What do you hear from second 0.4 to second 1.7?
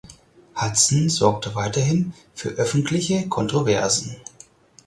Hazen sorgte